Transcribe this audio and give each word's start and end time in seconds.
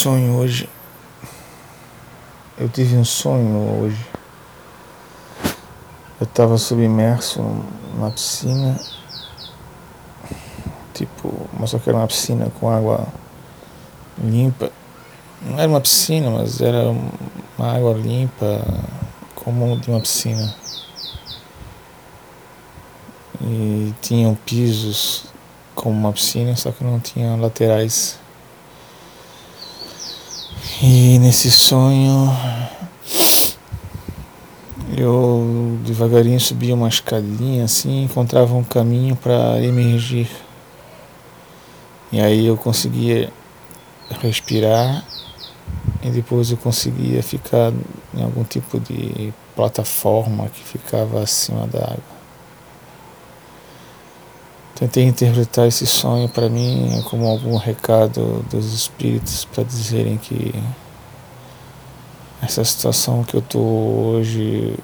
sonho 0.00 0.34
hoje. 0.38 0.66
Eu 2.56 2.70
tive 2.70 2.96
um 2.96 3.04
sonho 3.04 3.82
hoje. 3.82 4.06
Eu 6.18 6.24
estava 6.24 6.56
submerso 6.56 7.42
numa 7.94 8.10
piscina. 8.10 8.80
Tipo, 10.94 11.50
mas 11.52 11.68
só 11.68 11.78
que 11.78 11.90
era 11.90 11.98
uma 11.98 12.06
piscina 12.06 12.50
com 12.58 12.70
água 12.70 13.06
limpa. 14.16 14.72
Não 15.42 15.58
era 15.58 15.68
uma 15.68 15.82
piscina, 15.82 16.30
mas 16.30 16.62
era 16.62 16.90
uma 17.58 17.76
água 17.76 17.92
limpa, 17.92 18.64
como 19.34 19.76
de 19.76 19.90
uma 19.90 20.00
piscina. 20.00 20.54
E 23.42 23.94
tinham 24.00 24.34
pisos 24.46 25.26
como 25.74 25.94
uma 25.94 26.12
piscina, 26.14 26.56
só 26.56 26.72
que 26.72 26.82
não 26.82 26.98
tinha 26.98 27.36
laterais. 27.36 28.18
E 30.82 31.18
nesse 31.18 31.50
sonho 31.50 32.34
eu 34.96 35.78
devagarinho 35.84 36.40
subia 36.40 36.74
uma 36.74 36.88
escadinha 36.88 37.64
assim, 37.64 38.04
encontrava 38.04 38.54
um 38.54 38.64
caminho 38.64 39.14
para 39.14 39.62
emergir. 39.62 40.30
E 42.10 42.18
aí 42.18 42.46
eu 42.46 42.56
conseguia 42.56 43.30
respirar 44.22 45.04
e 46.02 46.08
depois 46.08 46.50
eu 46.50 46.56
conseguia 46.56 47.22
ficar 47.22 47.74
em 48.14 48.22
algum 48.22 48.42
tipo 48.42 48.80
de 48.80 49.34
plataforma 49.54 50.48
que 50.48 50.64
ficava 50.64 51.22
acima 51.22 51.66
da 51.66 51.80
água. 51.80 52.19
Tentei 54.80 55.04
interpretar 55.04 55.68
esse 55.68 55.86
sonho 55.86 56.26
para 56.26 56.48
mim 56.48 57.04
como 57.10 57.28
algum 57.28 57.54
recado 57.54 58.42
dos 58.50 58.72
espíritos 58.72 59.44
para 59.44 59.62
dizerem 59.62 60.16
que 60.16 60.54
essa 62.40 62.64
situação 62.64 63.22
que 63.22 63.34
eu 63.36 63.40
estou 63.40 64.14
hoje 64.14 64.74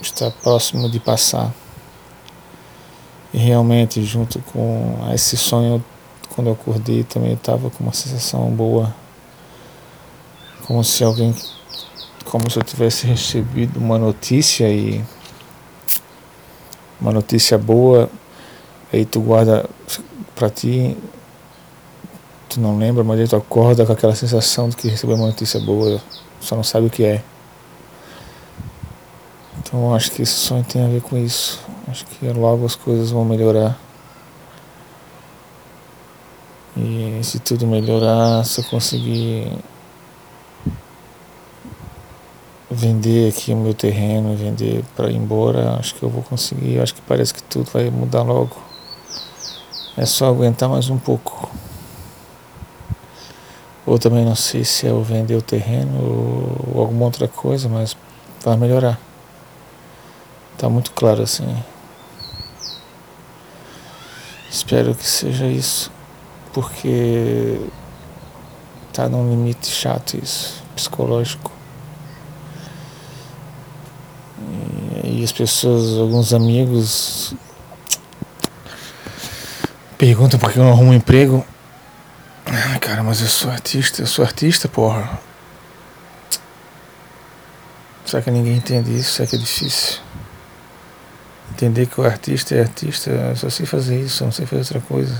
está 0.00 0.28
próximo 0.28 0.90
de 0.90 0.98
passar. 0.98 1.54
E 3.32 3.38
realmente, 3.38 4.02
junto 4.02 4.40
com 4.40 4.98
esse 5.14 5.36
sonho, 5.36 5.82
quando 6.34 6.48
eu 6.48 6.54
acordei, 6.54 7.04
também 7.04 7.34
estava 7.34 7.70
com 7.70 7.84
uma 7.84 7.92
sensação 7.92 8.50
boa, 8.50 8.92
como 10.66 10.82
se 10.82 11.04
alguém, 11.04 11.32
como 12.24 12.50
se 12.50 12.58
eu 12.58 12.64
tivesse 12.64 13.06
recebido 13.06 13.78
uma 13.78 14.00
notícia 14.00 14.68
e 14.68 15.00
uma 17.00 17.12
notícia 17.12 17.56
boa 17.56 18.10
Aí 18.92 19.06
tu 19.06 19.20
guarda 19.20 19.64
pra 20.34 20.50
ti, 20.50 20.96
tu 22.48 22.60
não 22.60 22.76
lembra, 22.76 23.02
mas 23.02 23.18
aí 23.18 23.26
tu 23.26 23.36
acorda 23.36 23.86
com 23.86 23.92
aquela 23.92 24.14
sensação 24.14 24.68
de 24.68 24.76
que 24.76 24.88
recebeu 24.88 25.16
uma 25.16 25.28
notícia 25.28 25.58
boa, 25.60 26.00
só 26.40 26.54
não 26.54 26.62
sabe 26.62 26.88
o 26.88 26.90
que 26.90 27.04
é. 27.04 27.22
Então 29.58 29.94
acho 29.94 30.10
que 30.10 30.20
esse 30.20 30.32
sonho 30.32 30.64
tem 30.64 30.84
a 30.84 30.88
ver 30.88 31.00
com 31.00 31.16
isso. 31.16 31.58
Acho 31.88 32.04
que 32.04 32.28
logo 32.28 32.66
as 32.66 32.76
coisas 32.76 33.10
vão 33.10 33.24
melhorar. 33.24 33.78
E 36.76 37.20
se 37.22 37.38
tudo 37.38 37.66
melhorar, 37.66 38.44
se 38.44 38.60
eu 38.60 38.64
conseguir 38.64 39.50
vender 42.70 43.30
aqui 43.30 43.52
o 43.52 43.56
meu 43.56 43.74
terreno, 43.74 44.34
vender 44.36 44.82
para 44.96 45.10
ir 45.10 45.16
embora, 45.16 45.76
acho 45.78 45.94
que 45.94 46.02
eu 46.02 46.08
vou 46.08 46.22
conseguir. 46.22 46.80
Acho 46.80 46.94
que 46.94 47.00
parece 47.02 47.32
que 47.32 47.42
tudo 47.42 47.70
vai 47.70 47.88
mudar 47.90 48.22
logo. 48.22 48.71
É 49.96 50.06
só 50.06 50.28
aguentar 50.28 50.70
mais 50.70 50.88
um 50.88 50.98
pouco. 50.98 51.50
Ou 53.84 53.98
também 53.98 54.24
não 54.24 54.34
sei 54.34 54.64
se 54.64 54.86
é 54.86 54.90
eu 54.90 55.02
vender 55.02 55.36
o 55.36 55.42
terreno 55.42 55.98
ou 56.74 56.80
alguma 56.80 57.04
outra 57.04 57.28
coisa, 57.28 57.68
mas 57.68 57.94
vai 58.42 58.56
melhorar. 58.56 58.98
Tá 60.56 60.68
muito 60.68 60.92
claro 60.92 61.22
assim. 61.22 61.62
Espero 64.50 64.94
que 64.94 65.04
seja 65.04 65.46
isso, 65.46 65.90
porque 66.52 67.60
tá 68.92 69.08
num 69.08 69.28
limite 69.28 69.68
chato 69.68 70.16
isso, 70.16 70.62
psicológico. 70.74 71.50
E 75.04 75.22
as 75.22 75.32
pessoas, 75.32 75.98
alguns 75.98 76.32
amigos 76.32 77.34
Pergunta 80.02 80.36
por 80.36 80.50
que 80.50 80.58
eu 80.58 80.64
não 80.64 80.72
arrumo 80.72 80.90
um 80.90 80.94
emprego. 80.94 81.46
Ah, 82.44 82.76
cara, 82.80 83.04
mas 83.04 83.20
eu 83.20 83.28
sou 83.28 83.52
artista, 83.52 84.02
eu 84.02 84.06
sou 84.08 84.24
artista, 84.24 84.66
porra. 84.66 85.16
Será 88.04 88.20
que 88.20 88.28
ninguém 88.28 88.56
entende 88.56 88.98
isso? 88.98 89.12
Será 89.12 89.28
que 89.28 89.36
é 89.36 89.38
difícil? 89.38 90.00
Entender 91.52 91.86
que 91.86 92.00
o 92.00 92.04
artista 92.04 92.52
é 92.52 92.62
artista, 92.62 93.10
eu 93.10 93.36
só 93.36 93.48
sei 93.48 93.64
fazer 93.64 94.00
isso, 94.00 94.24
eu 94.24 94.26
não 94.26 94.32
sei 94.32 94.44
fazer 94.44 94.74
outra 94.74 94.80
coisa. 94.80 95.14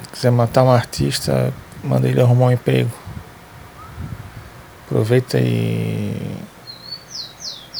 Se 0.00 0.08
quiser 0.12 0.30
matar 0.30 0.62
um 0.62 0.70
artista, 0.70 1.52
manda 1.82 2.08
ele 2.08 2.20
arrumar 2.20 2.46
um 2.46 2.52
emprego. 2.52 2.92
Aproveita 4.86 5.40
e 5.40 6.36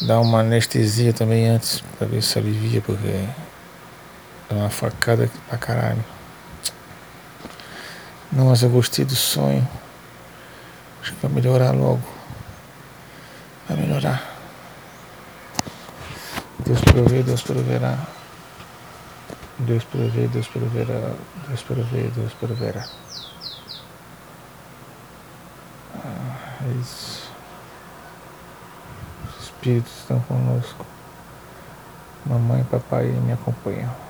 dá 0.01 0.19
uma 0.19 0.41
anestesia 0.41 1.13
também 1.13 1.47
antes, 1.47 1.81
para 1.97 2.09
ver 2.09 2.25
se 2.25 2.37
alivia, 2.41 2.81
porque 2.81 3.07
é 4.53 4.57
uma 4.57 4.71
facada 4.71 5.31
pra 5.49 5.57
caralho. 5.57 6.05
Não, 8.31 8.47
mas 8.47 8.63
eu 8.63 8.71
gostei 8.71 9.05
do 9.05 9.15
sonho. 9.15 9.67
Acho 11.01 11.13
que 11.13 11.27
vai 11.27 11.33
melhorar 11.33 11.73
logo. 11.73 12.03
Vai 13.69 13.77
melhorar. 13.79 14.23
Deus 16.59 16.81
provê, 16.81 17.23
Deus 17.23 17.43
proverá. 17.43 17.99
Deus 19.59 19.85
provê, 19.85 20.29
Deus 20.29 20.47
proverá. 20.49 21.15
Deus 21.49 21.63
provê, 21.63 22.03
Deus 22.15 22.33
proverá. 22.35 22.87
Ah, 25.95 26.65
é 26.65 26.81
isso. 26.81 27.31
Os 29.29 29.45
espíritos 29.45 29.93
estão 29.99 30.21
conosco. 30.21 30.87
Mamãe 32.25 32.61
e 32.61 32.65
papai 32.65 33.07
me 33.07 33.33
acompanham. 33.33 34.02